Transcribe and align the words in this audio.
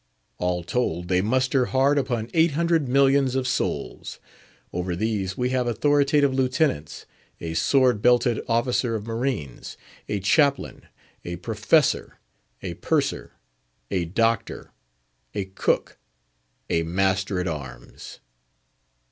All 0.39 0.63
told, 0.63 1.09
they 1.09 1.21
muster 1.21 1.65
hard 1.65 1.99
upon 1.99 2.31
eight 2.33 2.53
hundred 2.53 2.87
millions 2.89 3.35
of 3.35 3.47
souls. 3.47 4.17
Over 4.73 4.95
these 4.95 5.37
we 5.37 5.49
have 5.51 5.67
authoritative 5.67 6.33
Lieutenants, 6.33 7.05
a 7.39 7.53
sword 7.53 8.01
belted 8.01 8.41
Officer 8.47 8.95
of 8.95 9.05
Marines, 9.05 9.77
a 10.09 10.19
Chaplain, 10.19 10.87
a 11.23 11.35
Professor, 11.35 12.17
a 12.63 12.73
Purser, 12.73 13.33
a 13.91 14.05
Doctor, 14.05 14.71
a 15.35 15.45
Cook, 15.45 15.99
a 16.67 16.81
Master 16.81 17.39
at 17.39 17.47
arms. 17.47 18.21